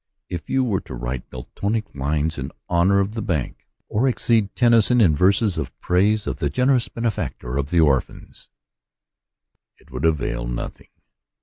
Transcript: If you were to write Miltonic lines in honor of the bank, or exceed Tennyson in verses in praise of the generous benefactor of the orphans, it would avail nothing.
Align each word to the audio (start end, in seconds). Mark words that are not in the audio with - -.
If 0.29 0.49
you 0.49 0.63
were 0.63 0.79
to 0.81 0.95
write 0.95 1.29
Miltonic 1.29 1.93
lines 1.95 2.39
in 2.39 2.51
honor 2.67 3.01
of 3.01 3.13
the 3.13 3.21
bank, 3.21 3.67
or 3.87 4.07
exceed 4.07 4.55
Tennyson 4.55 4.99
in 4.99 5.15
verses 5.15 5.59
in 5.59 5.67
praise 5.79 6.25
of 6.25 6.37
the 6.37 6.49
generous 6.49 6.87
benefactor 6.89 7.55
of 7.55 7.69
the 7.69 7.81
orphans, 7.81 8.49
it 9.77 9.91
would 9.91 10.05
avail 10.05 10.47
nothing. 10.47 10.89